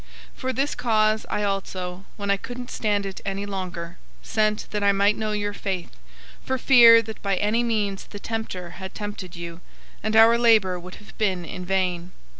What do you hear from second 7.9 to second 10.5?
the tempter had tempted you, and our